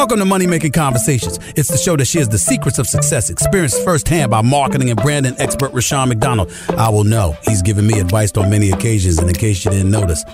[0.00, 1.38] Welcome to Money Making Conversations.
[1.56, 5.34] It's the show that shares the secrets of success, experienced firsthand by marketing and branding
[5.36, 6.50] expert Rushion McDonald.
[6.70, 9.90] I will know he's given me advice on many occasions, and in case you didn't
[9.90, 10.24] notice,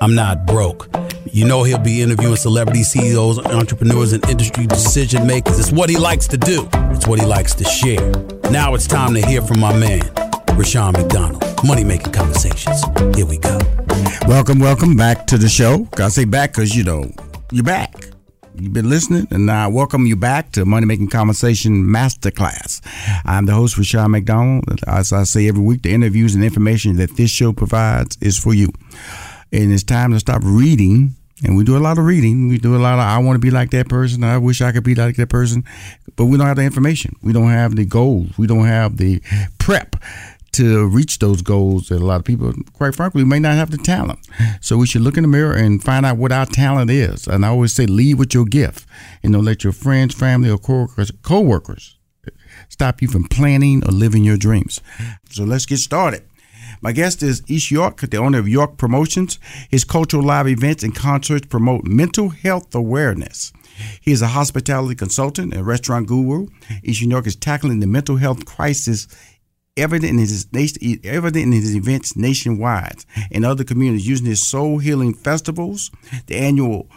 [0.00, 0.88] I'm not broke.
[1.32, 5.58] You know he'll be interviewing celebrity CEOs, entrepreneurs, and industry decision makers.
[5.58, 6.68] It's what he likes to do.
[6.92, 8.08] It's what he likes to share.
[8.52, 10.08] Now it's time to hear from my man,
[10.52, 11.42] Rushion McDonald.
[11.66, 12.80] Money Making Conversations.
[13.16, 13.58] Here we go.
[14.28, 15.88] Welcome, welcome back to the show.
[15.98, 17.10] I say back because, you know,
[17.50, 18.15] you're back.
[18.58, 22.80] You've been listening, and I welcome you back to Money Making Conversation Masterclass.
[23.26, 24.64] I'm the host, Rushion McDonald.
[24.86, 28.54] As I say every week, the interviews and information that this show provides is for
[28.54, 28.72] you.
[29.52, 31.14] And it's time to stop reading.
[31.44, 32.48] And we do a lot of reading.
[32.48, 34.24] We do a lot of, I want to be like that person.
[34.24, 35.62] I wish I could be like that person.
[36.16, 37.14] But we don't have the information.
[37.20, 38.38] We don't have the goals.
[38.38, 39.20] We don't have the
[39.58, 39.96] prep
[40.56, 43.78] to reach those goals that a lot of people, quite frankly, may not have the
[43.78, 44.18] talent.
[44.60, 47.26] So we should look in the mirror and find out what our talent is.
[47.26, 48.86] And I always say, lead with your gift,
[49.22, 51.96] and don't let your friends, family, or coworkers, co-workers
[52.68, 54.80] stop you from planning or living your dreams.
[55.30, 56.22] So let's get started.
[56.80, 59.38] My guest is Ais York, the owner of York Promotions.
[59.70, 63.52] His cultural live events and concerts promote mental health awareness.
[64.00, 66.48] He is a hospitality consultant and restaurant guru.
[66.86, 69.06] Ais York is tackling the mental health crisis
[69.76, 70.46] evident in his
[71.04, 75.90] evident in his events nationwide and other communities using his soul healing festivals,
[76.26, 76.88] the annual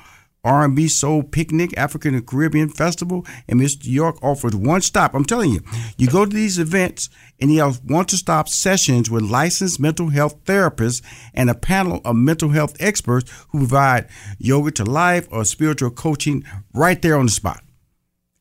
[0.44, 3.86] R&B Soul Picnic, African and Caribbean Festival, and Mr.
[3.86, 5.14] York offers one stop.
[5.14, 5.62] I'm telling you,
[5.98, 10.10] you go to these events and he has one to stop sessions with licensed mental
[10.10, 11.04] health therapists
[11.34, 14.08] and a panel of mental health experts who provide
[14.38, 17.62] yoga to life or spiritual coaching right there on the spot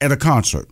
[0.00, 0.68] at a concert.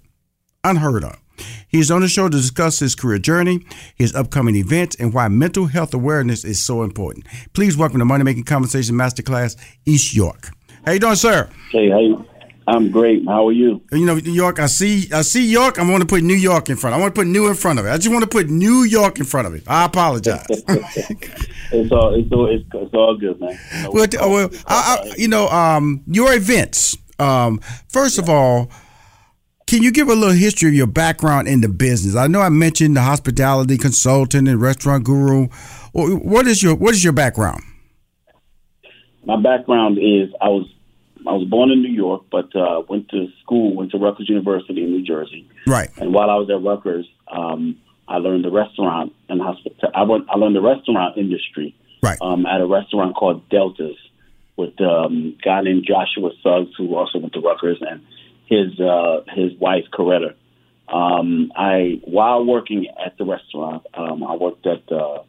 [0.63, 1.26] Unheard of.
[1.69, 5.67] He's on the show to discuss his career journey, his upcoming events, and why mental
[5.67, 7.27] health awareness is so important.
[7.53, 9.57] Please welcome to Money Making Conversation Masterclass,
[9.89, 10.51] Ais York.
[10.85, 11.49] How you doing, sir?
[11.71, 12.15] Hey, hey.
[12.69, 13.25] I'm great.
[13.27, 13.81] How are you?
[13.93, 14.59] You know, New York.
[14.59, 15.09] I see.
[15.13, 15.79] I see York.
[15.79, 16.97] I want to put New York in front.
[16.97, 17.91] I want to put New in front of it.
[17.91, 19.63] I just want to put New York in front of it.
[19.69, 20.47] I apologize.
[20.51, 22.15] it's all.
[22.15, 22.49] It's all.
[22.49, 23.57] It's, all good, man.
[23.85, 26.97] No, well, well I, I, you know, um, your events.
[27.21, 28.69] Um, first of all,
[29.67, 32.15] can you give a little history of your background in the business?
[32.15, 35.49] I know I mentioned the hospitality consultant and restaurant guru.
[35.93, 37.63] What is your What is your background?
[39.25, 40.67] My background is I was
[41.27, 44.85] I was born in New York, but uh, went to school, went to Rutgers University
[44.85, 45.49] in New Jersey.
[45.67, 45.89] Right.
[45.97, 49.91] And while I was at Rutgers, um, I learned the restaurant and hospital.
[49.93, 51.75] I, went, I learned the restaurant industry.
[52.03, 52.19] Right.
[52.21, 53.97] Um, at a restaurant called Deltas
[54.57, 58.01] with um, a guy named Joshua Suggs, who also went to Rutgers, and
[58.47, 60.35] his uh, his wife Coretta.
[60.89, 65.23] Um, I while working at the restaurant, um, I worked at uh,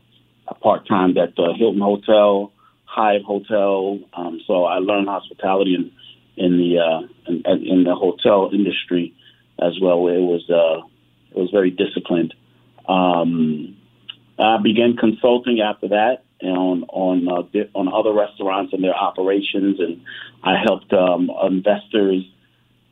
[0.62, 2.52] part time at the Hilton Hotel
[2.86, 4.00] Hyatt Hotel.
[4.14, 5.92] Um, so I learned hospitality in
[6.36, 9.14] in the uh, in, in the hotel industry
[9.60, 10.08] as well.
[10.08, 10.88] It was uh,
[11.32, 12.34] it was very disciplined.
[12.88, 13.78] Um,
[14.40, 20.02] I began consulting after that on on uh, on other restaurants and their operations, and
[20.44, 22.24] I helped um, investors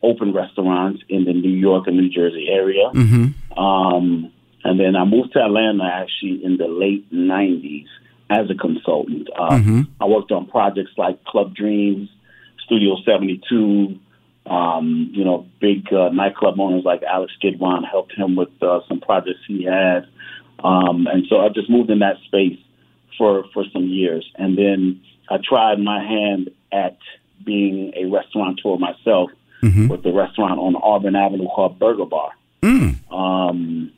[0.03, 2.89] open restaurants in the New York and New Jersey area.
[2.93, 3.59] Mm-hmm.
[3.59, 4.31] Um,
[4.63, 7.87] and then I moved to Atlanta actually in the late '90s
[8.29, 9.29] as a consultant.
[9.37, 9.81] Uh, mm-hmm.
[10.01, 12.09] I worked on projects like Club Dreams,
[12.65, 13.99] Studio 72,
[14.47, 18.99] um, you know, big uh, nightclub owners like Alex Gidewon helped him with uh, some
[18.99, 20.07] projects he had.
[20.63, 22.59] Um, and so I just moved in that space
[23.17, 26.97] for for some years, and then I tried my hand at
[27.45, 29.29] being a restaurateur myself
[29.63, 29.87] Mm-hmm.
[29.87, 32.31] with the restaurant on Auburn Avenue called Burger Bar.
[32.61, 33.11] Mm.
[33.11, 33.91] Um,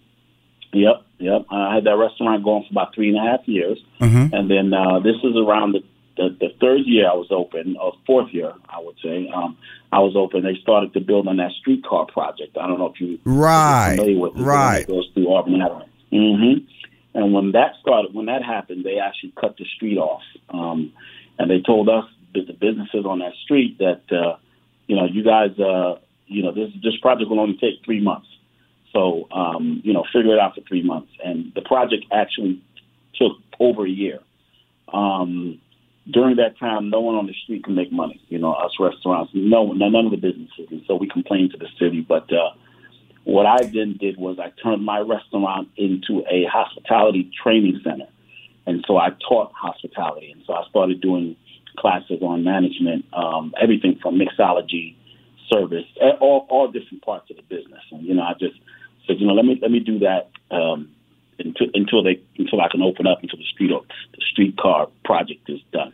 [0.73, 1.45] yep, yep.
[1.49, 4.31] I had that restaurant going for about three and a half years, Mhm.
[4.33, 5.83] and then uh, this is around the,
[6.15, 9.27] the the third year I was open, or fourth year I would say.
[9.33, 9.57] Um,
[9.91, 10.43] I was open.
[10.43, 12.57] They started to build on that streetcar project.
[12.57, 14.79] I don't know if you Right, if familiar with it, right.
[14.85, 15.85] that goes through Auburn Avenue.
[16.11, 16.57] hmm
[17.13, 20.91] And when that started, when that happened, they actually cut the street off, um,
[21.39, 24.35] and they told us the businesses on that street that uh,
[24.87, 28.27] you know you guys, uh, you know this this project will only take three months.
[28.93, 32.61] So um, you know, figure it out for three months, and the project actually
[33.15, 34.19] took over a year.
[34.91, 35.59] Um,
[36.09, 38.21] during that time, no one on the street can make money.
[38.29, 41.57] You know, us restaurants, no one, none of the businesses, and so we complained to
[41.57, 42.01] the city.
[42.01, 42.51] But uh,
[43.25, 48.07] what I then did was I turned my restaurant into a hospitality training center,
[48.65, 51.35] and so I taught hospitality, and so I started doing
[51.77, 54.95] classes on management, um, everything from mixology,
[55.51, 57.81] service, eh, all all different parts of the business.
[57.91, 58.59] And you know, I just
[59.05, 60.89] said, you know, let me let me do that um,
[61.39, 65.61] until until they until I can open up until the street the streetcar project is
[65.71, 65.93] done.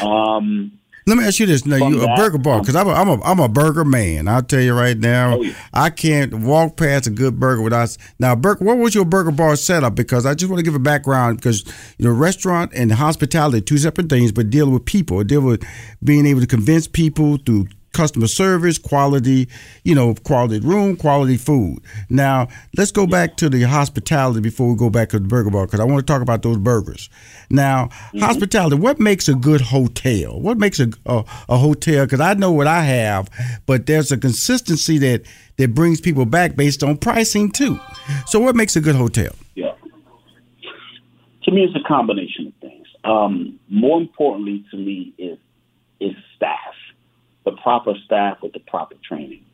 [0.00, 2.60] Um, Let me ask you this: Now, you a burger bar?
[2.60, 4.28] Because I'm a, I'm a I'm a burger man.
[4.28, 5.54] I'll tell you right now, Oh, yeah.
[5.72, 7.96] I can't walk past a good burger without.
[8.18, 9.94] Now, burger, what was your burger bar setup?
[9.96, 11.64] Because I just want to give a background because
[11.98, 15.64] you know, restaurant and hospitality two separate things, but dealing with people, deal with
[16.04, 19.48] being able to convince people through customer service, quality,
[19.84, 21.78] you know, quality room, quality food.
[22.08, 25.66] Now, let's go back to the hospitality before we go back to the burger bar
[25.66, 27.10] because I want to talk about those burgers.
[27.50, 30.40] Now, hospitality, what makes a good hotel?
[30.40, 32.06] What makes a a, a hotel?
[32.06, 33.28] Because I know what I have,
[33.66, 35.22] but there's a consistency that
[35.56, 37.78] that brings people back based on pricing too.
[38.26, 39.32] So, what makes a good hotel?
[39.54, 39.72] Yeah.
[41.44, 42.86] To me, it's a combination of things.
[43.04, 45.38] Um, more importantly, to me, is
[46.00, 46.16] is
[47.44, 49.44] the proper staff with the proper training.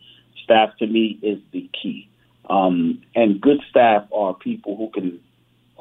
[0.45, 2.09] Staff to me is the key,
[2.49, 5.21] um, and good staff are people who can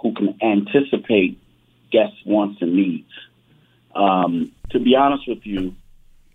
[0.02, 1.40] who can anticipate
[1.92, 3.10] guests' wants and needs.
[3.96, 5.74] Um, to be honest with you,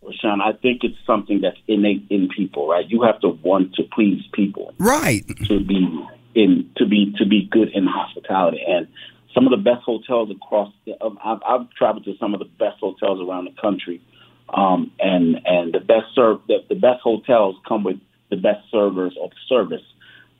[0.02, 2.88] Rushion, I think it's something that's innate in people, right?
[2.88, 5.24] You have to want to please people Right.
[5.46, 8.88] to be in to be to be good in hospitality and
[9.34, 12.80] some of the best hotels across the, I've, I've traveled to some of the best
[12.80, 14.00] hotels around the country
[14.48, 17.98] um, and and the best serve the, the best hotels come with
[18.30, 19.82] the best servers of service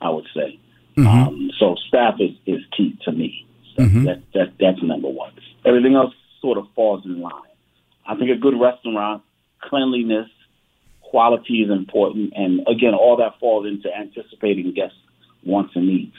[0.01, 0.59] I would say.
[0.97, 3.47] Um, so staff is, is key to me.
[3.75, 5.33] So that, that that's number one.
[5.65, 7.41] Everything else sort of falls in line.
[8.05, 9.23] I think a good restaurant
[9.61, 10.29] cleanliness
[11.01, 12.33] quality is important.
[12.35, 14.97] And again all that falls into anticipating guests
[15.43, 16.15] wants and needs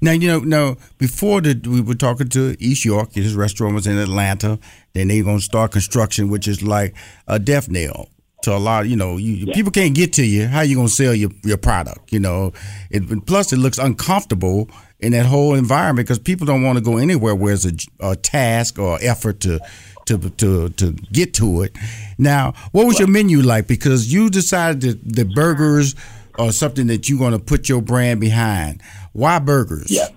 [0.00, 3.86] Now you know, now before the we were talking to Ais York, his restaurant was
[3.86, 4.58] in Atlanta.
[4.92, 6.94] Then they're gonna start construction, which is like
[7.26, 8.08] a death nail
[8.42, 8.88] to a lot.
[8.88, 10.46] You know, you, people can't get to you.
[10.46, 12.12] How you gonna sell your your product?
[12.12, 12.52] You know,
[12.90, 14.70] it, plus it looks uncomfortable
[15.00, 18.16] in that whole environment because people don't want to go anywhere where it's a, a
[18.16, 19.60] task or effort to
[20.06, 21.76] to to to get to it.
[22.16, 23.66] Now, what was your menu like?
[23.66, 25.94] Because you decided that the burgers
[26.38, 28.80] are something that you're gonna put your brand behind.
[29.12, 29.90] Why burgers?
[29.90, 30.08] Yeah.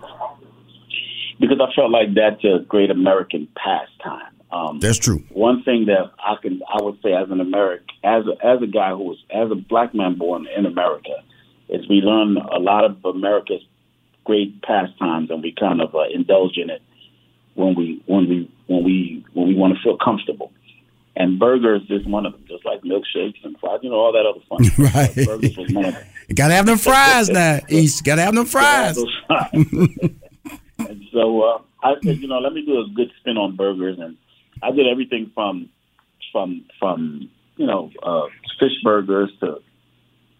[1.39, 4.31] Because I felt like that's a great American pastime.
[4.51, 5.23] Um, That's true.
[5.29, 8.67] one thing that I can I would say as an American as a, as a
[8.67, 11.23] guy who was as a black man born in America
[11.69, 13.61] is we learn a lot of America's
[14.25, 16.81] great pastimes and we kind of uh, indulge in it
[17.55, 20.51] when we when we when we when we want to feel comfortable.
[21.15, 24.25] And burgers is one of them, just like milkshakes and fries, you know, all that
[24.25, 24.59] other fun.
[24.93, 25.13] Right.
[25.25, 26.07] Burgers was one of them.
[26.31, 27.99] You gotta have them fries now, Ais.
[27.99, 28.97] Gotta have them fries.
[29.29, 33.99] and so uh, I said, you know, let me do a good spin on burgers,
[33.99, 34.15] and
[34.63, 35.67] I did everything from
[36.31, 38.27] from from you know uh,
[38.61, 39.57] fish burgers to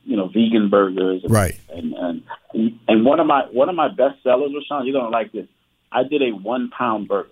[0.06, 1.60] you know vegan burgers, and, Right.
[1.68, 2.24] And and
[2.88, 5.48] and one of my one of my best sellers, Rushion, you're gonna like this.
[5.92, 7.28] I did a one pound burger.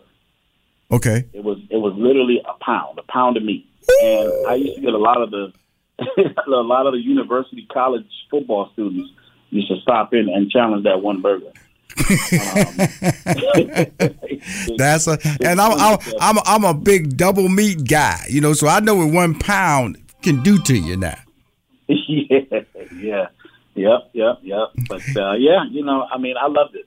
[0.91, 1.23] Okay.
[1.31, 3.65] It was it was literally a pound, a pound of meat,
[4.01, 5.53] and I used to get a lot of the
[6.47, 9.11] a lot of the university college football students
[9.49, 11.51] used to stop in and challenge that one burger.
[14.77, 18.53] That's a and I'm I'm I'm a, I'm a big double meat guy, you know,
[18.53, 21.17] so I know what one pound can do to you now.
[21.87, 22.39] yeah,
[22.93, 23.27] yeah,
[23.75, 24.67] yep, yep, yep.
[24.87, 26.85] But uh, yeah, you know, I mean, I loved it.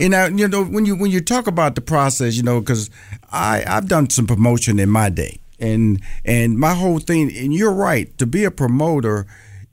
[0.00, 2.90] And now, you know, when you when you talk about the process, you know, because
[3.30, 7.72] I I've done some promotion in my day, and and my whole thing, and you're
[7.72, 9.26] right, to be a promoter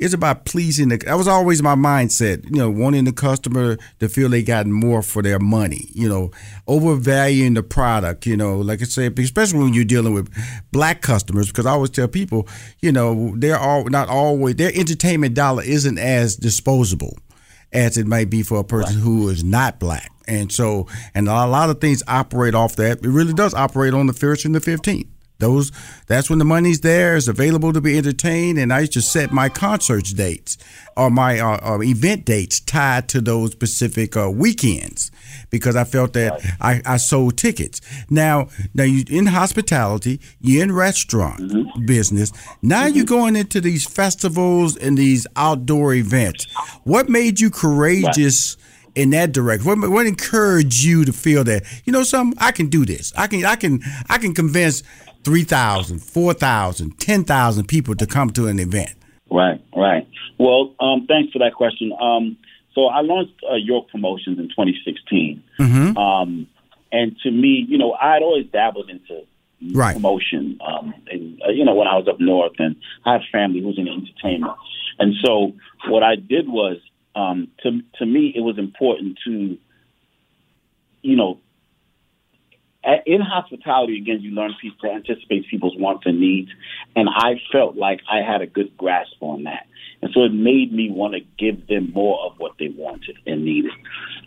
[0.04, 0.98] it's about pleasing the.
[0.98, 2.44] That was always my mindset.
[2.46, 5.90] You know, wanting the customer to feel they got more for their money.
[5.94, 6.32] You know,
[6.68, 8.25] overvaluing the product.
[8.25, 10.34] You know, like I said, especially when you're dealing with
[10.72, 12.48] black customers, because I always tell people,
[12.82, 17.18] you know, they're all not always their entertainment dollar isn't as disposable
[17.72, 19.04] as it might be for a person right.
[19.04, 20.12] who is not black.
[20.28, 23.00] And so, and a lot of things operate off that.
[23.04, 25.08] It really does operate on the first and the 15th.
[25.44, 25.74] Those
[26.08, 29.34] that's when the money's there, it's available to be entertained, and I used to set
[29.34, 30.58] my concert dates
[30.96, 35.12] or my uh, uh, event dates tied to those specific uh, weekends
[35.50, 37.82] because I felt that I, I, sold tickets.
[38.10, 41.86] Now, now you in hospitality, you're in restaurant mm-hmm.
[41.86, 42.32] business.
[42.62, 42.96] Now mm-hmm.
[42.96, 46.48] you're going into these festivals and these outdoor events.
[46.86, 48.56] What made you courageous?
[48.56, 49.66] Right in that direction?
[49.66, 52.38] What, what encouraged you to feel that you know something?
[52.40, 53.14] I can do this.
[53.18, 54.84] I can I can I can convince
[55.24, 58.94] 3,000, 4,000, 10,000 people to come to an event?
[59.32, 60.08] Right, right.
[60.38, 61.92] Well, um, thanks for that question.
[62.00, 62.38] Um,
[62.75, 65.44] so I launched uh, York Promotions in 2016.
[65.60, 65.98] Mm-hmm.
[65.98, 66.48] Um,
[66.92, 69.25] and to me, you know, I had always dabbled into
[69.72, 69.94] right.
[69.94, 70.60] promotion.
[70.65, 72.75] Um, and, uh, you know, when I was up north, and
[73.06, 74.53] I have family who's in entertainment.
[75.00, 75.53] And so
[75.88, 76.77] what I did was,
[77.15, 79.58] um, to to me, it was important to,
[81.01, 81.39] you know,
[83.06, 86.50] in hospitality, again, you learn people to anticipate people's wants and needs,
[86.96, 89.68] and I felt like I had a good grasp on that,
[90.02, 93.46] and so it made me want to give them more of what they wanted and
[93.46, 93.72] needed,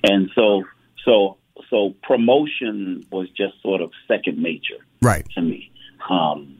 [0.04, 0.64] and so
[1.04, 1.36] so
[1.68, 5.70] so promotion was just sort of second nature, right, to me.
[6.08, 6.56] Um,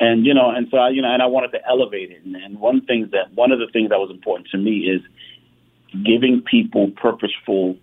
[0.00, 2.24] and you know, and so I, you know, and I wanted to elevate it.
[2.24, 5.02] And, and one thing that one of the things that was important to me is
[6.04, 7.76] giving people purposeful,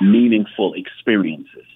[0.00, 1.66] meaningful experiences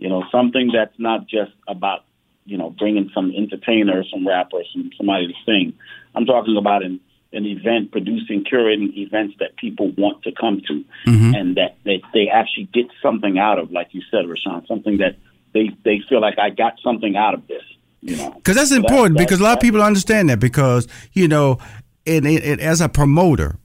[0.00, 2.04] you know, something that's not just about,
[2.46, 5.74] you know, bringing some entertainer, some rapper, some somebody to sing.
[6.14, 7.00] I'm talking about an
[7.32, 11.34] an event, producing, curating events that people want to come to, mm-hmm.
[11.34, 15.16] and that they, they actually get something out of, like you said, Rushion, something that
[15.52, 17.62] they they feel like I got something out of this.
[18.00, 19.18] You know, because that's important.
[19.18, 21.58] That, because a lot of people understand that because you know,
[22.06, 23.58] and, as a promoter,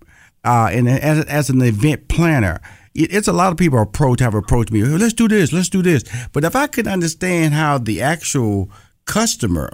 [0.43, 2.59] uh, and as as an event planner,
[2.95, 4.83] it's a lot of people approach have approached me.
[4.83, 5.51] Let's do this.
[5.51, 6.03] Let's do this.
[6.31, 8.71] But if I could understand how the actual
[9.05, 9.71] customer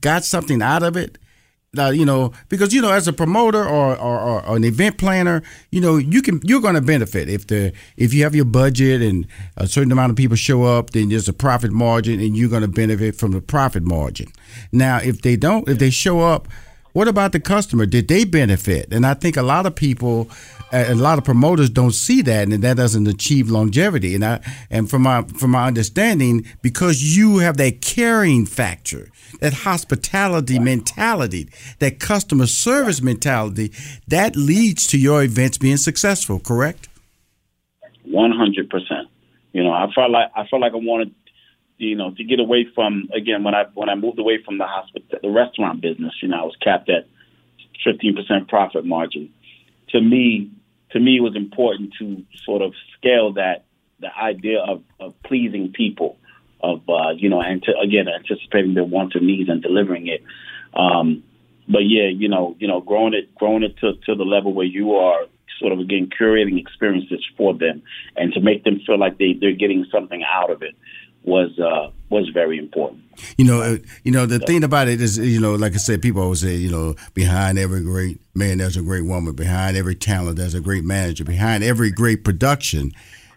[0.00, 1.18] got something out of it,
[1.78, 5.40] uh, you know, because you know, as a promoter or, or, or, an event planner,
[5.70, 9.02] you know, you can you're going to benefit if the if you have your budget
[9.02, 9.24] and
[9.56, 12.62] a certain amount of people show up, then there's a profit margin, and you're going
[12.62, 14.26] to benefit from the profit margin.
[14.72, 16.48] Now, if they don't, if they show up
[16.92, 17.86] what about the customer?
[17.86, 18.92] Did they benefit?
[18.92, 20.28] And I think a lot of people,
[20.72, 24.14] a lot of promoters don't see that, and that doesn't achieve longevity.
[24.14, 29.08] And I, and from my from my understanding, because you have that caring factor,
[29.40, 31.48] that hospitality mentality,
[31.78, 33.72] that customer service mentality,
[34.08, 36.38] that leads to your events being successful.
[36.38, 36.88] Correct?
[38.04, 39.08] One hundred percent.
[39.52, 41.14] You know, I felt like I felt like I wanted
[41.80, 44.66] you know, to get away from again when I when I moved away from the
[44.66, 47.06] hospital, the restaurant business, you know, I was capped at
[47.86, 49.32] 15% profit margin.
[49.88, 50.50] To me,
[50.92, 53.64] to me, it was important to sort of scale that
[54.00, 56.16] the idea of, of pleasing people,
[56.62, 60.22] of uh, you know, and to, again anticipating their wants and needs and delivering it.
[60.74, 61.22] Um,
[61.68, 64.66] but yeah, you know, you know, growing it, growing it to, to the level where
[64.66, 65.26] you are
[65.60, 67.82] sort of again curating experiences for them
[68.16, 70.74] and to make them feel like they, they're getting something out of it
[71.24, 73.02] was uh, was very important.
[73.36, 75.76] You know, uh, you know the so, thing about it is, you know, like I
[75.76, 79.34] said, people always say, you know, behind every great man, there's a great woman.
[79.34, 81.24] Behind every talent, there's a great manager.
[81.24, 82.92] Behind every great production,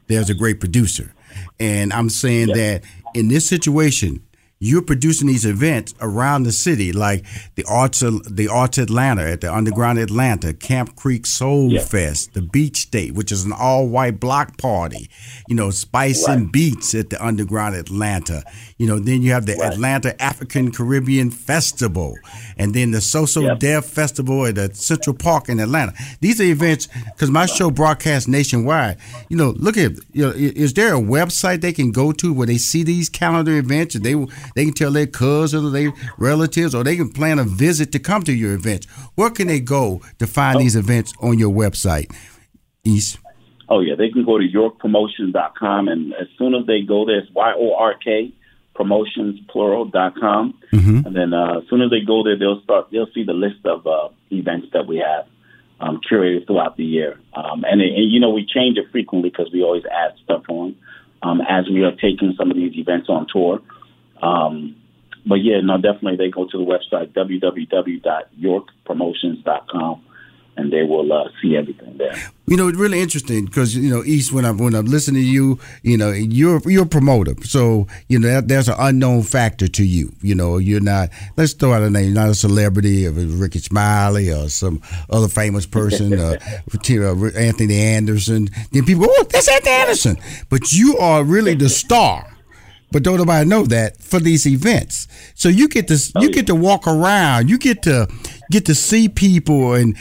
[0.07, 1.13] there's a great producer.
[1.59, 2.55] And I'm saying yeah.
[2.55, 4.23] that in this situation,
[4.63, 9.53] you're producing these events around the city, like the Arts, the Arts Atlanta at the
[9.53, 11.81] Underground Atlanta, Camp Creek Soul yeah.
[11.81, 15.09] Fest, the Beach State, which is an all-white block party,
[15.49, 16.37] you know, Spice right.
[16.37, 18.43] and Beats at the Underground Atlanta.
[18.83, 19.71] You know, then you have the right.
[19.71, 22.17] Atlanta African Caribbean Festival,
[22.57, 23.59] and then the So So yep.
[23.59, 25.93] Deaf Festival at the Central Park in Atlanta.
[26.19, 28.97] These are events because my show broadcasts nationwide.
[29.29, 32.45] You know, look at you know, is there a website they can go to where
[32.45, 34.15] they see these calendar events and they
[34.53, 37.99] they can tell their cousins or their relatives, or they can plan a visit to
[37.99, 38.87] come to your events.
[39.15, 40.59] Where can they go to find oh.
[40.59, 42.13] these events on your website,
[42.85, 43.17] Ais?
[43.69, 47.31] Oh yeah, they can go to yorkpromotions.com, and as soon as they go there, it's
[47.31, 48.33] Y O R K
[48.75, 50.53] promotions plural.com.
[50.71, 51.05] Mm-hmm.
[51.05, 52.87] And then uh, as soon as they go there, they'll start.
[52.91, 55.27] They'll see the list of uh, events that we have
[55.79, 57.19] um, curated throughout the year.
[57.33, 60.43] Um, and, it, and, you know, we change it frequently because we always add stuff
[60.49, 60.75] on
[61.21, 63.61] um, as we are taking some of these events on tour.
[64.21, 64.75] Um,
[65.25, 70.03] but yeah, no, definitely they go to the website www.yorkpromotions.com
[70.55, 72.15] and they will uh, see everything there.
[72.45, 74.31] You know, it's really interesting because you know, Ais.
[74.31, 78.19] When I'm when I'm listening to you, you know, you're you're a promoter, so you
[78.19, 80.13] know that, there's an unknown factor to you.
[80.21, 81.09] You know, you're not.
[81.37, 82.05] Let's throw out a name.
[82.05, 86.37] You're not a celebrity of Rickey Smiley or some other famous person, uh,
[87.35, 88.49] Anthony Anderson.
[88.71, 90.17] Then people, go, oh, that's Anthony Anderson.
[90.49, 92.32] But you are really the star
[92.93, 95.07] but don't nobody know that for these events.
[95.35, 96.35] So you get to oh, you yeah.
[96.35, 98.07] get to walk around, you get to
[98.51, 99.97] get to see people and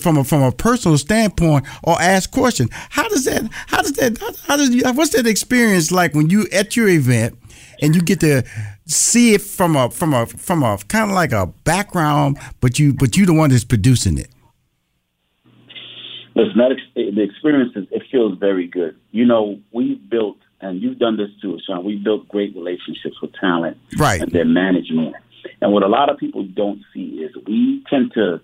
[0.00, 2.70] from a, from a personal standpoint or ask questions.
[2.72, 3.50] How does that?
[3.66, 4.18] How does that?
[4.46, 4.84] How does you?
[4.92, 7.36] What's that experience like when you at your event
[7.82, 8.44] and you get to
[8.86, 12.94] see it from a from a from a kind of like a background, but you
[12.94, 14.28] but you the one that's producing it.
[16.36, 18.96] Listen, that ex- the experience is, it feels very good.
[19.12, 21.84] You know, we built and you've done this too, Sean.
[21.84, 24.20] We built great relationships with talent right.
[24.20, 25.14] and their management.
[25.60, 28.40] And what a lot of people don't see is we tend to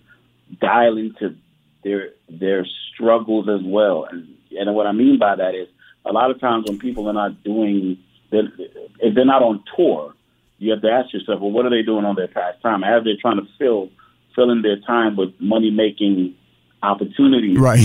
[0.60, 1.34] dial into
[1.82, 4.06] their their struggles as well.
[4.10, 5.68] And and what I mean by that is
[6.04, 7.98] a lot of times when people are not doing
[8.32, 10.14] if they're not on tour,
[10.58, 13.14] you have to ask yourself, well, what are they doing on their pastime as they're
[13.20, 13.88] trying to fill
[14.34, 16.34] fill in their time with money making
[16.82, 17.58] opportunities.
[17.58, 17.80] Right.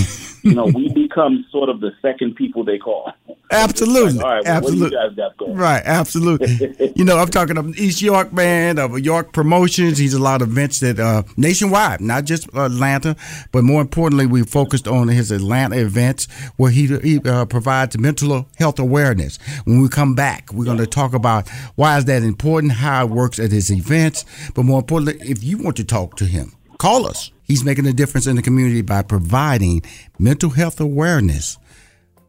[0.46, 3.12] You know, we become sort of the second people they call.
[3.52, 4.14] Absolutely.
[4.14, 5.54] Like, All right, well, absolutely.
[5.54, 6.94] Right, absolutely.
[6.96, 10.00] you know, I'm talking of Ais York man, of York Promotions.
[10.00, 13.16] He's a lot of events that uh, nationwide, not just Atlanta,
[13.52, 18.48] but more importantly, we focused on his Atlanta events where he, he uh, provides mental
[18.58, 19.38] health awareness.
[19.66, 23.12] When we come back, we're going to talk about why is that important, how it
[23.12, 24.26] works at his events,
[24.56, 27.32] but more importantly, if you want to talk to him, call us.
[27.46, 29.84] He's making a difference in the community by providing
[30.18, 31.58] mental health awareness,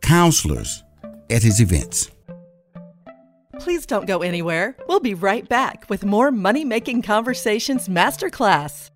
[0.02, 0.84] counselors
[1.30, 2.10] at his events.
[3.58, 4.76] Please don't go anywhere.
[4.86, 8.90] We'll be right back with more Money Making Conversations Masterclass.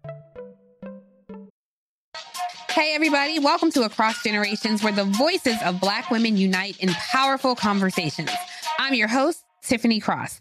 [2.68, 7.54] Hey, everybody, welcome to Across Generations, where the voices of Black women unite in powerful
[7.54, 8.30] conversations.
[8.78, 10.40] I'm your host, Tiffany Cross.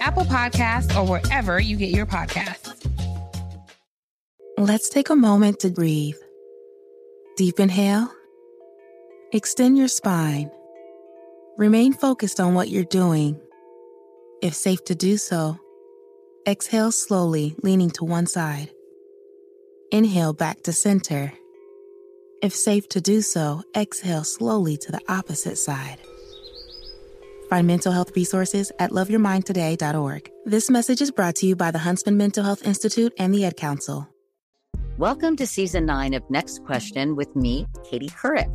[0.00, 2.74] Apple Podcasts, or wherever you get your podcasts.
[4.56, 6.16] Let's take a moment to breathe.
[7.36, 8.10] Deep inhale
[9.30, 10.50] Extend your spine.
[11.58, 13.38] Remain focused on what you're doing.
[14.40, 15.58] If safe to do so,
[16.46, 18.70] exhale slowly, leaning to one side.
[19.92, 21.30] Inhale back to center.
[22.42, 25.98] If safe to do so, exhale slowly to the opposite side.
[27.48, 30.30] Find mental health resources at loveyourmindtoday.org.
[30.44, 33.56] This message is brought to you by the Huntsman Mental Health Institute and the Ad
[33.56, 34.06] Council.
[34.98, 38.50] Welcome to season nine of Next Question with me, Katie Couric.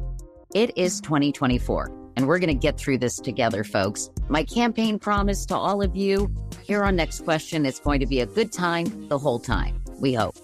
[0.54, 4.12] It is 2024, and we're going to get through this together, folks.
[4.30, 6.30] My campaign promise to all of you
[6.62, 9.82] here on Next Question is going to be a good time the whole time.
[10.00, 10.36] We hope.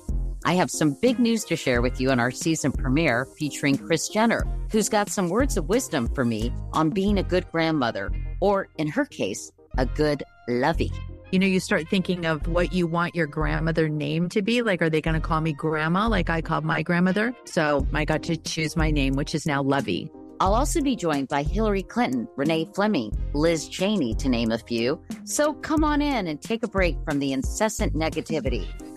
[0.45, 4.09] I have some big news to share with you in our season premiere featuring Kris
[4.09, 8.67] Jenner, who's got some words of wisdom for me on being a good grandmother, or
[8.77, 10.91] in her case, a good lovey
[11.31, 14.61] you know, you start thinking of what you want your grandmother name to be.
[14.61, 17.35] Like, are they going to call me grandma like I called my grandmother?
[17.45, 20.11] So I got to choose my name, which is now Lovey.
[20.39, 24.99] I'll also be joined by Hillary Clinton, Renee Fleming, Liz Cheney, to name a few.
[25.25, 28.67] So come on in and take a break from the incessant negativity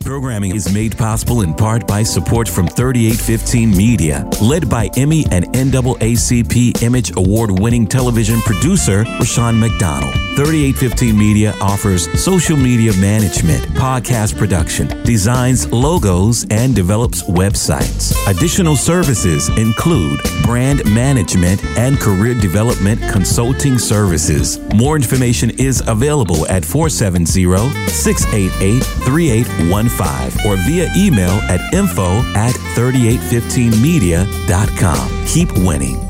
[0.00, 5.44] Programming is made possible in part by support from 3815 Media, led by Emmy and
[5.52, 10.14] NAACP Image Award winning television producer Rushion McDonald.
[10.36, 18.14] 3815 Media offers social media management, podcast production, designs logos, and develops websites.
[18.28, 24.58] Additional services include brand management and career development consulting services.
[24.74, 27.28] More information is available at 470
[27.90, 29.87] 688 3815
[30.46, 35.26] or via email at info at 3815media.com.
[35.26, 36.04] Keep winning.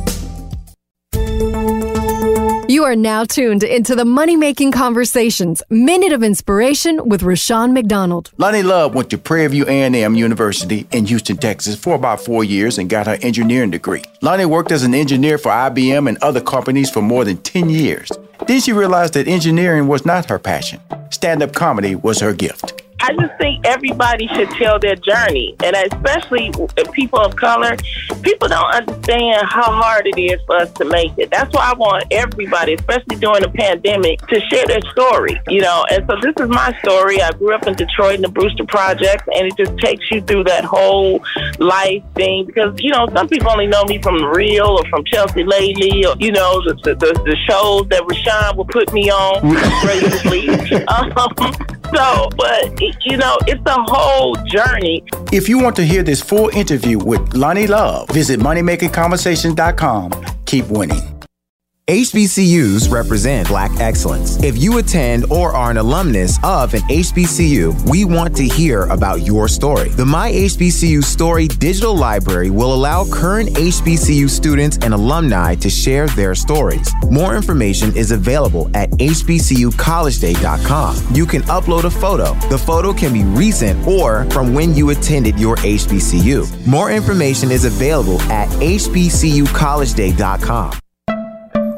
[2.71, 8.31] You are now tuned into the Money Making Conversations Minute of Inspiration with Rushion McDonald.
[8.37, 12.77] Loni Love went to Prairie View A&M University in Houston, Texas for about four years
[12.77, 14.03] and got her engineering degree.
[14.21, 18.11] Loni worked as an engineer for IBM and other companies for more than 10 years.
[18.47, 20.79] Then she realized that engineering was not her passion.
[21.11, 22.83] Stand-up comedy was her gift.
[23.01, 26.53] I just think everybody should tell their journey, and especially
[26.93, 27.77] people of color.
[28.23, 31.31] People don't understand how hard it is for us to make it.
[31.31, 35.41] That's why I want everybody, especially during the pandemic, to share their story.
[35.49, 37.23] You know, and so this is my story.
[37.23, 40.45] I grew up in Detroit in the Brewster Project, and it just takes you through
[40.45, 41.23] that whole
[41.59, 45.45] life thing because you know some people only know me from Real or from Chelsea
[45.45, 49.43] Lately or you know the the, the, the shows that Rushion would put me on
[49.87, 50.49] regularly.
[50.87, 55.05] um, so, but you know, it's a whole journey.
[55.33, 60.24] If you want to hear this full interview with Loni Love, visit moneymakingconversation.com.
[60.46, 61.18] Keep winning.
[61.88, 64.37] HBCUs represent Black excellence.
[64.42, 69.22] If you attend or are an alumnus of an HBCU, we want to hear about
[69.22, 69.88] your story.
[69.88, 76.07] The My HBCU Story digital library will allow current HBCU students and alumni to share
[76.09, 76.92] their stories.
[77.11, 81.14] More information is available at hbcucollegeday.com.
[81.14, 82.35] You can upload a photo.
[82.51, 86.66] The photo can be recent or from when you attended your HBCU.
[86.66, 90.81] More information is available at hbcucollegeday.com.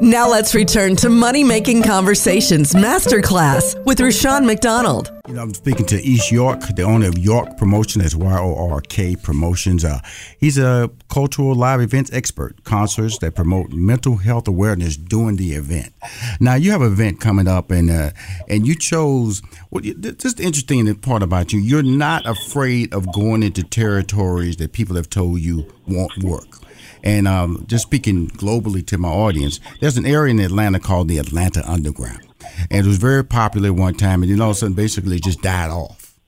[0.01, 5.11] Now let's return to Money Making Conversations Masterclass with Rushion McDonald.
[5.27, 8.71] You know, I'm speaking to Ais York, the owner of York Promotion, that's Y O
[8.71, 9.85] R K Promotions.
[9.85, 9.99] Uh,
[10.39, 15.93] he's a cultural live events expert, concerts that promote mental health awareness during the event.
[16.39, 18.09] Now, you have an event coming up, and uh,
[18.49, 19.43] and you chose.
[19.69, 24.73] Well, just the interesting part about you, you're not afraid of going into territories that
[24.73, 26.60] people have told you won't work.
[27.03, 31.17] And um, just speaking globally to my audience, there's an area in Atlanta called the
[31.17, 32.27] Atlanta Underground.
[32.69, 35.23] And it was very popular one time, and then all of a sudden, basically, it
[35.23, 36.19] just died off.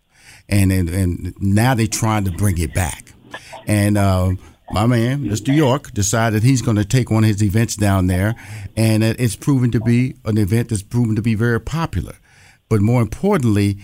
[0.50, 3.14] And, and, and now they're trying to bring it back.
[3.68, 4.32] And uh,
[4.72, 5.56] my man, Mr.
[5.56, 8.36] York, decided he's going to take one of his events down there,
[8.76, 12.16] and it's proven to be an event that's proven to be very popular.
[12.70, 13.78] But more importantly,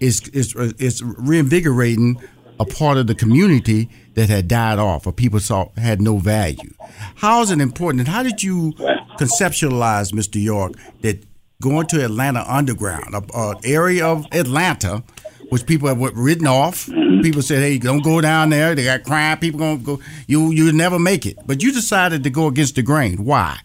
[0.00, 2.20] it's, it's, it's reinvigorating
[2.60, 6.72] a part of the community that had died off or people saw had no value.
[7.16, 8.00] How is it important?
[8.00, 8.72] And how did you
[9.18, 10.42] conceptualize, Mr.
[10.42, 11.24] York, that
[11.60, 15.02] going to Atlanta Underground, an area of Atlanta,
[15.50, 16.88] which people have written off.
[17.22, 18.74] People said, "Hey, don't go down there.
[18.74, 19.38] They got crime.
[19.38, 20.00] People gonna go.
[20.26, 23.24] You you never make it." But you decided to go against the grain.
[23.24, 23.58] Why?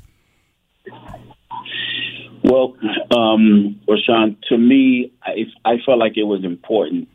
[2.43, 2.75] Well,
[3.11, 7.09] um, Rushion, to me, I, I felt like it was important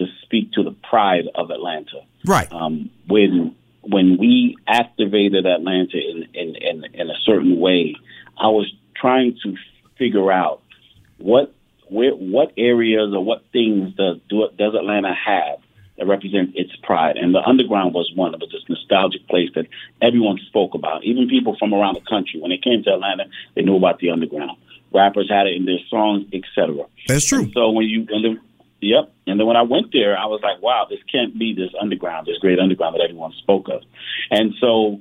[0.00, 2.00] to speak to the pride of Atlanta.
[2.24, 2.50] Right.
[2.52, 7.96] Um, when when we activated Atlanta in, in, in, in a certain way,
[8.36, 9.56] I was trying to
[9.96, 10.62] figure out
[11.18, 11.54] what
[11.88, 15.58] where, what areas or what things does does Atlanta have
[15.98, 17.16] that represent its pride?
[17.16, 18.32] And the underground was one.
[18.34, 19.66] It was this nostalgic place that
[20.00, 21.04] everyone spoke about.
[21.04, 24.10] Even people from around the country, when they came to Atlanta, they knew about the
[24.10, 24.56] underground.
[24.92, 26.84] Rappers had it in their songs, etc.
[27.06, 27.42] That's true.
[27.42, 28.40] And so when you and
[28.80, 29.12] Yep.
[29.26, 32.26] And then when I went there, I was like, wow, this can't be this underground,
[32.26, 33.82] this great underground that everyone spoke of.
[34.30, 35.00] And so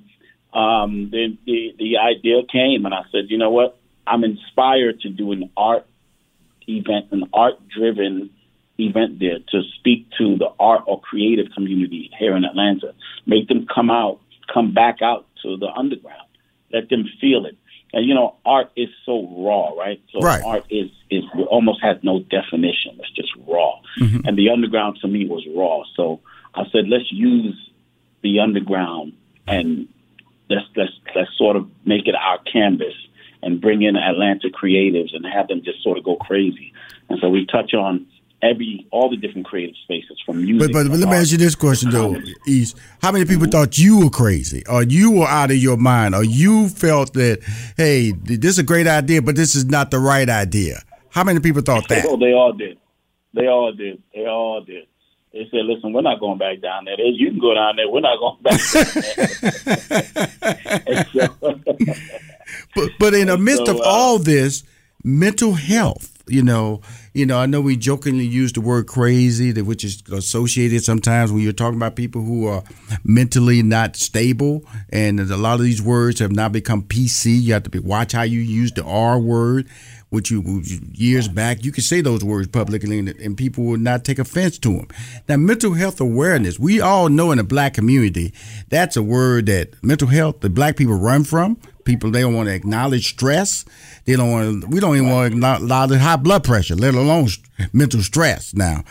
[0.58, 3.80] um, the, the, the idea came, and I said, you know what?
[4.06, 5.86] I'm inspired to do an art
[6.68, 8.32] event, an art driven
[8.78, 12.94] event there to speak to the art or creative community here in Atlanta.
[13.26, 14.20] Make them come out,
[14.52, 16.28] come back out to the underground.
[16.72, 17.58] Let them feel it
[17.94, 20.02] and you know, art is so raw, right?
[20.12, 20.44] So right.
[20.44, 23.00] art is is almost has no definition.
[23.00, 23.80] It's just raw.
[24.00, 24.28] Mm-hmm.
[24.28, 25.84] And the underground to me was raw.
[25.96, 26.22] So
[26.54, 27.56] I said, let's use
[28.22, 29.14] the underground
[29.48, 29.88] and
[30.50, 32.94] let's let's let's sort of make it our canvas
[33.42, 36.74] and bring in Atlanta creatives and have them just sort of go crazy.
[37.10, 38.06] And so we touch on
[38.42, 40.72] every all the different creative spaces from music.
[40.72, 42.16] But, but, but let me ask you this question though,
[42.48, 42.74] Ais.
[43.02, 46.24] How many people thought you were crazy, or you were out of your mind, or
[46.24, 47.44] you felt that
[47.78, 50.82] hey, this is a great idea, but this is not the right idea?
[51.10, 52.06] How many people thought that?
[52.08, 52.80] Oh, they all did.
[53.34, 54.02] They all did.
[54.14, 54.88] They all did.
[55.34, 57.00] They said, "Listen, we're not going back down there.
[57.00, 57.88] You can go down there.
[57.88, 58.60] We're not going back."
[62.76, 64.64] but but in the midst so, of uh, all this,
[65.04, 66.24] mental health.
[66.28, 66.82] You know,
[67.20, 67.38] you know.
[67.38, 71.78] I know we jokingly use the word crazy, which is associated sometimes when you're talking
[71.78, 72.64] about people who are
[73.04, 77.42] mentally not stable, and a lot of these words have now become PC.
[77.42, 79.70] You have to be, watch how you use the R word
[80.10, 84.04] which you years back you could say those words publicly and, and, people would not
[84.04, 84.88] take offense to them.
[85.28, 88.34] Now, mental health awareness, we all know in the black community
[88.70, 91.58] that's a word that mental health the black people run from.
[91.90, 93.66] People they don't want to acknowledge stress.
[94.06, 94.62] They don't want.
[94.62, 97.30] To, we don't even want to acknowledge high blood pressure, let alone
[97.74, 98.54] mental stress.
[98.54, 98.84] Now,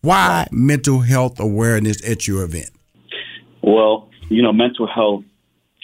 [0.00, 2.70] why mental health awareness at your event?
[3.62, 5.24] Well, you know, mental health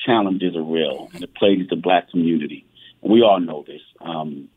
[0.06, 2.64] challenges are real and it plagues the black community.
[3.02, 3.82] We all know this.
[4.00, 4.48] Um,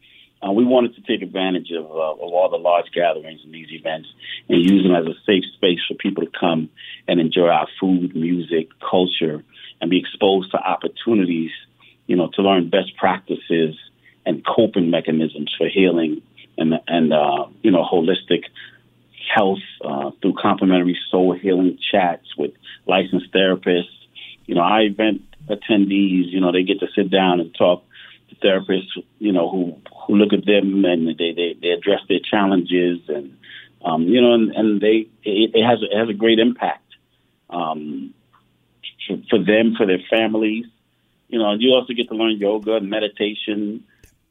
[0.42, 3.68] uh, we wanted to take advantage of, uh, of all the large gatherings and these
[3.72, 4.08] events
[4.48, 6.70] and use them as a safe space for people to come
[7.10, 9.44] and enjoy our food, music, culture,
[9.82, 11.52] and be exposed to opportunities,
[12.12, 13.74] you know, to learn best practices
[14.26, 16.22] and coping mechanisms for healing
[16.58, 18.44] and and uh, you know holistic
[19.34, 22.52] health uh, through complementary soul healing chats with
[22.86, 23.96] licensed therapists.
[24.46, 27.82] You know, our event attendees, you know, they get to sit down and talk
[28.28, 32.20] to therapists, you know, who who look at them and they they, they address their
[32.20, 33.38] challenges and
[33.86, 36.94] um, you know, and, and they it, it has it has a great impact
[37.50, 38.14] um,
[39.08, 40.66] for, for them, for their families.
[41.32, 43.84] You know, you also get to learn yoga and meditation,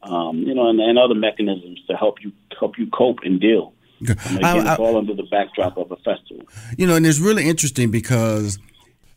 [0.03, 3.73] um, you know, and, and other mechanisms to help you help you cope and deal.
[3.99, 6.45] And again, I, I, it's all under the backdrop of a festival.
[6.77, 8.59] You know, and it's really interesting because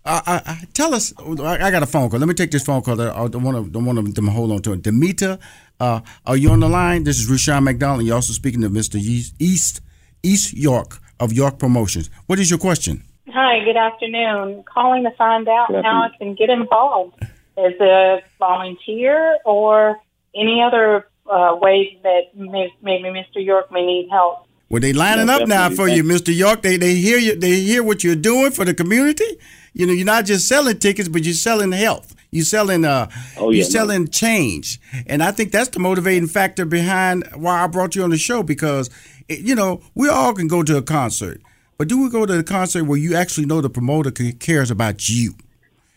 [0.04, 1.12] I, I, tell us.
[1.18, 2.20] I, got a phone call.
[2.20, 3.00] Let me take this phone call.
[3.00, 4.82] I don't want to don't want them to hold on to it.
[4.82, 5.38] Demita,
[5.80, 7.04] uh, are you on the line?
[7.04, 8.04] This is Rushion McDonald.
[8.04, 8.96] You're also speaking to Mr.
[8.96, 9.80] Ais
[10.24, 12.08] Ais York of York Promotions.
[12.26, 13.04] What is your question?
[13.28, 13.64] Hi.
[13.64, 14.64] Good afternoon.
[14.64, 17.22] Calling to find out how I can get involved
[17.56, 20.00] as a volunteer or
[20.34, 23.44] any other uh, ways that may, maybe Mr.
[23.44, 24.46] York may need help.
[24.68, 26.34] Well, they lining up now for you, Mr.
[26.34, 26.62] York.
[26.62, 27.38] They they hear you.
[27.38, 29.38] They hear what you're doing for the community
[29.74, 32.14] you know, you're not just selling tickets, but you're selling health.
[32.30, 34.06] You're selling uh oh, yeah, you're selling no.
[34.06, 34.80] change.
[35.06, 38.42] And I think that's the motivating factor behind why I brought you on the show
[38.42, 38.88] because
[39.28, 41.40] it, you know, we all can go to a concert.
[41.76, 45.08] But do we go to the concert where you actually know the promoter cares about
[45.08, 45.34] you?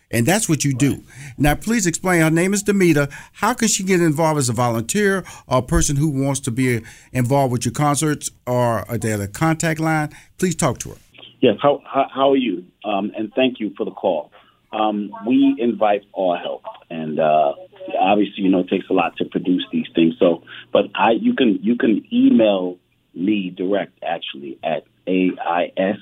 [0.10, 0.91] And that's what you do.
[0.91, 1.04] Right.
[1.38, 2.22] Now, please explain.
[2.22, 3.12] Her name is Demita.
[3.34, 6.82] How can she get involved as a volunteer or a person who wants to be
[7.12, 10.10] involved with your concerts or are there a contact line?
[10.38, 10.98] Please talk to her.
[11.41, 11.58] Yes.
[11.62, 12.65] How how, how are you?
[12.84, 14.32] Um, and thank you for the call.
[14.72, 17.54] Um, we invite all help, and uh,
[17.98, 20.15] obviously, you know, it takes a lot to produce these things.
[20.20, 20.43] So,
[20.74, 22.78] but I you can you can email
[23.13, 26.00] me direct actually at ais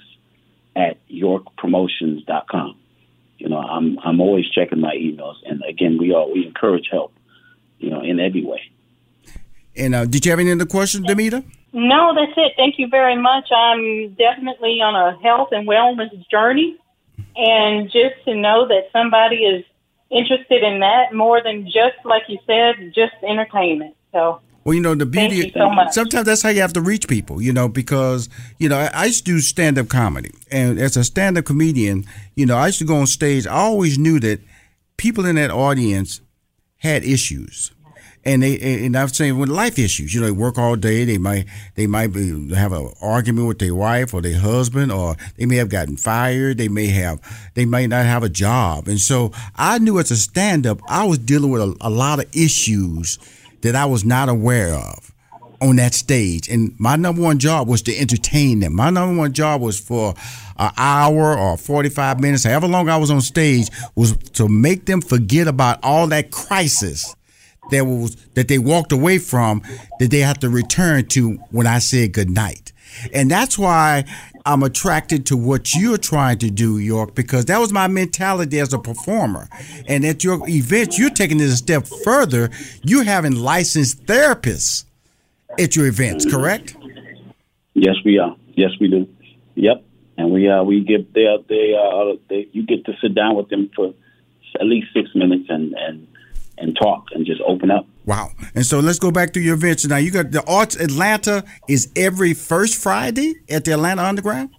[0.75, 2.77] at yorkpromotions.com.
[3.37, 7.13] You know, I'm I'm always checking my emails, and again, we all we encourage help.
[7.79, 8.61] You know, in every way.
[9.75, 11.43] And uh, did you have any other questions, Demita?
[11.73, 12.53] No, that's it.
[12.55, 13.49] Thank you very much.
[13.51, 16.77] I'm definitely on a health and wellness journey.
[17.35, 19.65] And just to know that somebody is
[20.09, 23.95] interested in that more than just, like you said, just entertainment.
[24.13, 24.39] So.
[24.65, 27.53] Well, you know, the beauty, so sometimes that's how you have to reach people, you
[27.53, 30.31] know, because, you know, I, used to do stand up comedy.
[30.49, 33.45] And as a stand up comedian, you know, I used to go on stage.
[33.45, 34.39] I always knew that
[34.97, 36.19] people in that audience
[36.77, 37.71] had issues
[38.25, 41.05] and they and I'm saying with life issues, you know, they work all day.
[41.05, 45.15] They might they might be, have an argument with their wife or their husband, or
[45.37, 46.57] they may have gotten fired.
[46.57, 47.21] They may have
[47.53, 51.05] they might not have a job, and so I knew as a stand up, I
[51.05, 53.19] was dealing with a, a lot of issues
[53.61, 55.11] that I was not aware of
[55.61, 56.47] on that stage.
[56.49, 58.75] And my number one job was to entertain them.
[58.75, 60.13] My number one job was for
[60.57, 65.01] an hour or 45 minutes, however long I was on stage, was to make them
[65.01, 67.15] forget about all that crisis
[67.71, 69.61] that was that they walked away from
[69.99, 72.71] that they have to return to when I said good night.
[73.13, 74.05] And that's why
[74.45, 78.73] I'm attracted to what you're trying to do, York, because that was my mentality as
[78.73, 79.49] a performer.
[79.87, 82.51] And at your events, you're taking it a step further.
[82.83, 84.85] You're having licensed therapists
[85.59, 86.77] at your events, correct?
[87.73, 88.35] Yes, we are.
[88.53, 89.07] Yes, we do.
[89.55, 89.83] Yep.
[90.17, 93.49] And we uh we give they they uh they you get to sit down with
[93.49, 93.93] them for
[94.59, 96.07] at least six minutes and and
[96.57, 97.87] and talk and just open up.
[98.05, 98.31] Wow.
[98.53, 99.85] And so let's go back to your events.
[99.85, 104.49] Now you got the Arts Atlanta is every first Friday at the Atlanta Underground?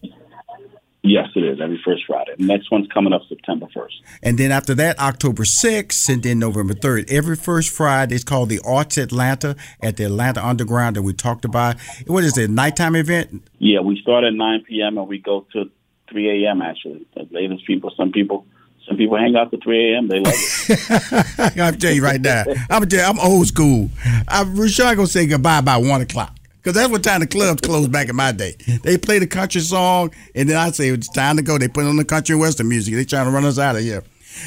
[1.02, 2.32] Yes, it is every first Friday.
[2.36, 3.92] The next one's coming up September 1st.
[4.24, 7.12] And then after that, October 6th, and then November 3rd.
[7.12, 11.44] Every first Friday, it's called the Arts Atlanta at the Atlanta Underground that we talked
[11.44, 11.76] about.
[12.08, 13.48] What is it, nighttime event?
[13.58, 14.98] Yeah, we start at 9 p.m.
[14.98, 15.70] and we go to
[16.10, 16.60] 3 a.m.
[16.60, 17.06] actually.
[17.14, 18.44] The latest people, some people
[18.86, 20.08] Some people hang out to 3 a.m.
[20.08, 21.58] They love it.
[21.60, 22.44] I'm tell you right now.
[22.70, 23.90] I'm tell you, I'm old school.
[24.28, 26.36] I'm Rushion gonna say goodbye by one o'clock.
[26.62, 28.56] Cause that's what time the clubs closed back in my day.
[28.82, 31.58] They play the country song, and then I say it's time to go.
[31.58, 32.94] They put on the country and western music.
[32.94, 34.02] They trying to run us out of here.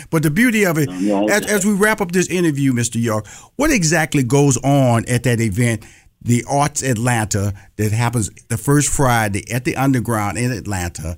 [0.09, 0.89] But the beauty of it,
[1.29, 3.01] as, as we wrap up this interview, Mr.
[3.01, 3.25] York,
[3.55, 5.85] what exactly goes on at that event,
[6.21, 11.17] the Arts Atlanta, that happens the first Friday at the Underground in Atlanta,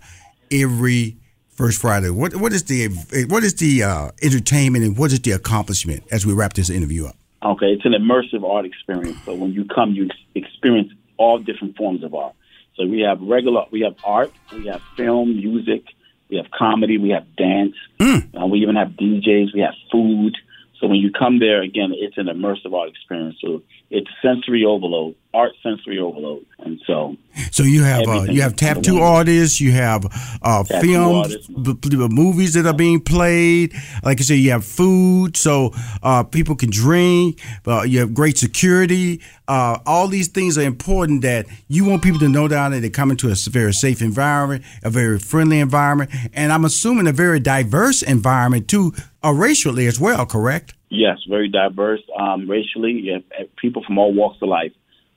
[0.52, 1.18] every
[1.62, 2.10] first Friday?
[2.10, 2.88] What what is the
[3.30, 7.06] what is the uh, entertainment and what is the accomplishment as we wrap this interview
[7.06, 7.16] up?
[7.44, 9.18] Okay, it's an immersive art experience.
[9.26, 12.34] So when you come, you experience all different forms of art.
[12.76, 15.84] So we have regular, we have art, we have film, music,
[16.30, 18.42] we have comedy, we have dance, mm.
[18.42, 20.36] uh, we even have DJs, we have food.
[20.80, 23.38] So when you come there, again, it's an immersive art experience.
[23.40, 23.62] So
[23.92, 27.18] it's sensory overload, art sensory overload, and so.
[27.52, 30.06] So you have uh, you have tattoo artists, you have
[30.42, 33.74] uh, films, b- b- movies that are being played.
[34.02, 37.42] Like I said, you have food, so uh, people can drink.
[37.68, 39.22] Uh, you have great security.
[39.48, 42.80] Uh, all these things are important that you want people to know down there.
[42.80, 47.12] They come into a very safe environment, a very friendly environment, and I'm assuming a
[47.12, 50.26] very diverse environment too, uh, racially as well.
[50.26, 50.76] Correct?
[50.92, 53.10] Yes, very diverse um, racially.
[53.14, 54.74] Have people from all walks of life.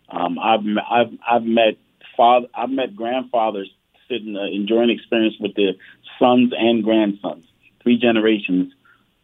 [0.09, 1.77] Um, I've I've I've met
[2.17, 3.69] father I've met grandfathers
[4.09, 5.73] sitting uh, enjoying experience with their
[6.19, 7.45] sons and grandsons,
[7.83, 8.73] three generations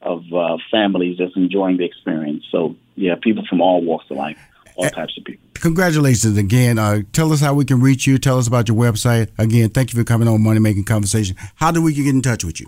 [0.02, 2.44] of uh, families just enjoying the experience.
[2.50, 4.38] So yeah, people from all walks of life,
[4.74, 5.46] all types of people.
[5.54, 6.80] Congratulations again.
[6.80, 8.18] Uh, tell us how we can reach you.
[8.18, 9.28] Tell us about your website.
[9.38, 11.36] Again, thank you for coming on Money Making Conversation.
[11.54, 12.66] How do we get in touch with you?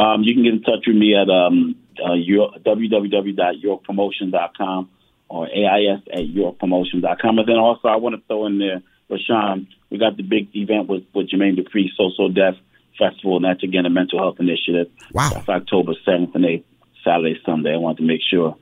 [0.00, 4.88] Um, you can get in touch with me at um, uh, your, www.yorkpromotion.com
[5.28, 7.38] or AIS at yorkpromotion.com.
[7.38, 10.88] And then also, I want to throw in there, Rushion, we got the big event
[10.88, 12.54] with, with Jermaine Dupri, So So Def
[12.98, 14.88] Festival, and that's again a mental health initiative.
[15.12, 15.32] Wow.
[15.34, 16.64] That's October 7th and 8th,
[17.04, 17.74] Saturday, Sunday.
[17.74, 18.56] I want to make sure.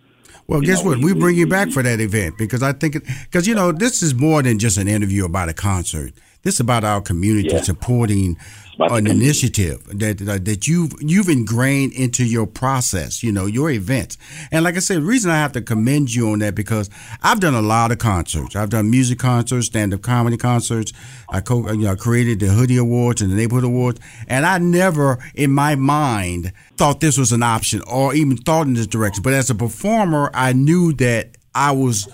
[0.48, 0.98] Well, guess know, what?
[0.98, 4.02] We, we bring you back for that event because I think, because, you know, this
[4.02, 6.12] is more than just an interview about a concert.
[6.42, 7.62] This is about our community yeah.
[7.62, 8.36] supporting
[8.78, 14.16] an initiative that that you've you've ingrained into your process, you know, your events.
[14.52, 16.88] And like I said, the reason I have to commend you on that because
[17.22, 18.54] I've done a lot of concerts.
[18.54, 20.92] I've done music concerts, stand up comedy concerts.
[21.28, 25.18] I co- you know, created the Hoodie Awards and the Neighborhood Awards, and I never
[25.34, 29.22] in my mind thought this was an option or even thought in this direction.
[29.22, 32.08] But as a performer, I knew that I was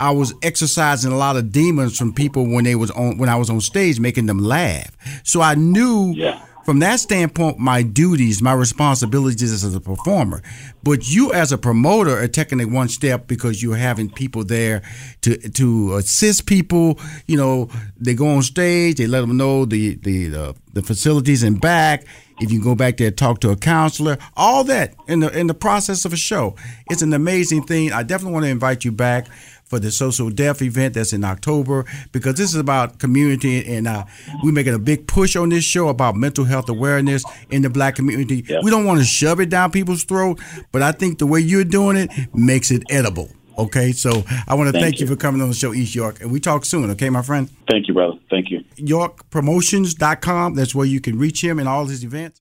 [0.00, 3.36] I was exercising a lot of demons from people when they was on when I
[3.36, 4.96] was on stage, making them laugh.
[5.24, 6.42] So I knew yeah.
[6.64, 10.42] from that standpoint my duties, my responsibilities as a performer.
[10.82, 14.80] But you as a promoter are taking it one step because you're having people there
[15.20, 16.98] to to assist people.
[17.26, 21.42] You know, they go on stage, they let them know the the the, the facilities
[21.42, 22.06] and back.
[22.40, 25.52] If you go back there, talk to a counselor, all that in the in the
[25.52, 26.56] process of a show.
[26.88, 27.92] It's an amazing thing.
[27.92, 29.26] I definitely want to invite you back
[29.70, 33.86] for the social So Def event that's in October because this is about community and
[33.86, 34.04] uh,
[34.42, 37.94] we're making a big push on this show about mental health awareness in the black
[37.94, 38.44] community.
[38.46, 38.64] Yep.
[38.64, 40.40] We don't want to shove it down people's throat,
[40.72, 43.30] but I think the way you're doing it makes it edible.
[43.56, 45.06] Okay, so I want to thank, thank you.
[45.06, 45.12] you.
[45.12, 46.90] for coming on the show, Ais York, and we talk soon.
[46.90, 47.50] Okay, my friend.
[47.68, 48.18] Thank you, brother.
[48.30, 48.64] Thank you.
[48.76, 50.54] YorkPromotions.com.
[50.54, 52.40] That's where you can reach him and all his events.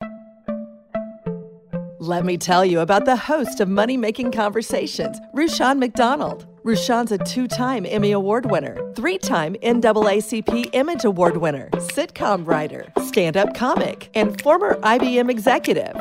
[2.02, 6.48] Let me tell you about the host of Money Making Conversations, Rushion McDonald.
[6.64, 12.90] Rushion's a two time Emmy Award winner, three time NAACP Image Award winner, sitcom writer,
[13.04, 15.94] stand up comic, and former IBM executive.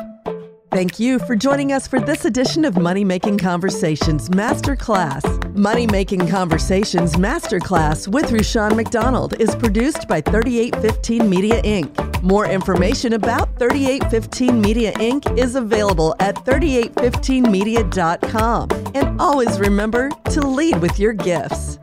[0.71, 5.53] Thank you for joining us for this edition of Money Making Conversations Masterclass.
[5.53, 12.08] Money Making Conversations Masterclass with Rushion McDonald is produced by 3815 Media Inc.
[12.21, 15.37] More information about 3815 Media Inc.
[15.37, 18.67] is available at 3815media.com.
[18.93, 21.79] And always remember to lead with your gifts.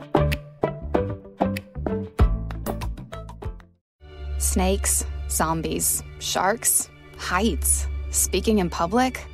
[4.37, 7.87] Snakes, zombies, sharks, heights.
[8.11, 9.25] Speaking in public,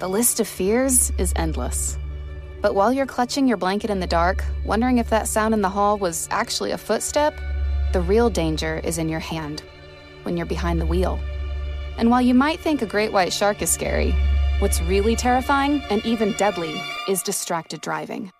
[0.00, 1.96] the list of fears is endless.
[2.60, 5.70] But while you're clutching your blanket in the dark, wondering if that sound in the
[5.70, 7.40] hall was actually a footstep,
[7.94, 9.62] the real danger is in your hand
[10.24, 11.18] when you're behind the wheel.
[11.96, 14.14] And while you might think a great white shark is scary,
[14.58, 18.30] what's really terrifying and even deadly is distracted driving.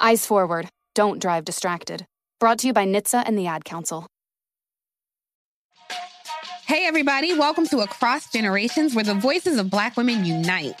[0.00, 2.06] Eyes forward, don't drive distracted.
[2.38, 4.06] Brought to you by NHTSA and the Ad Council.
[6.66, 10.80] Hey, everybody, welcome to Across Generations, where the voices of Black women unite.